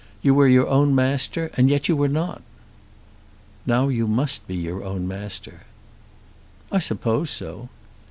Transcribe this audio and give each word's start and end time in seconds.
You 0.23 0.33
were 0.33 0.47
your 0.47 0.67
own 0.67 0.95
master 0.95 1.51
and 1.55 1.69
yet 1.69 1.87
you 1.87 1.95
were 1.95 2.07
not." 2.07 2.41
"Now 3.67 3.87
you 3.89 4.07
must 4.07 4.47
be 4.47 4.55
your 4.55 4.83
own 4.83 5.07
master." 5.07 5.61
"I 6.71 6.79
suppose 6.79 7.29
so." 7.29 7.69